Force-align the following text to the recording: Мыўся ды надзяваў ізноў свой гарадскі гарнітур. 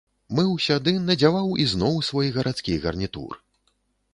Мыўся 0.37 0.77
ды 0.85 0.93
надзяваў 1.09 1.53
ізноў 1.65 2.01
свой 2.09 2.33
гарадскі 2.39 2.79
гарнітур. 2.87 3.37